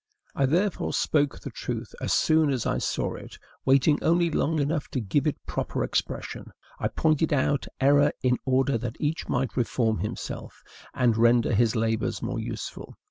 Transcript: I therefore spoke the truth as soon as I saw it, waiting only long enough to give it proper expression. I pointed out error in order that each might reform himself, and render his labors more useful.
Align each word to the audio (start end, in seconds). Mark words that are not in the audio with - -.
I 0.33 0.47
therefore 0.47 0.93
spoke 0.93 1.39
the 1.39 1.51
truth 1.51 1.93
as 2.01 2.11
soon 2.11 2.49
as 2.49 2.65
I 2.65 2.79
saw 2.79 3.13
it, 3.13 3.37
waiting 3.65 4.01
only 4.03 4.31
long 4.31 4.57
enough 4.57 4.87
to 4.87 4.99
give 4.99 5.27
it 5.27 5.37
proper 5.45 5.83
expression. 5.83 6.51
I 6.79 6.87
pointed 6.87 7.31
out 7.31 7.67
error 7.79 8.11
in 8.23 8.39
order 8.43 8.79
that 8.79 8.97
each 8.99 9.29
might 9.29 9.55
reform 9.55 9.99
himself, 9.99 10.63
and 10.95 11.15
render 11.17 11.53
his 11.53 11.75
labors 11.75 12.19
more 12.23 12.39
useful. 12.39 12.95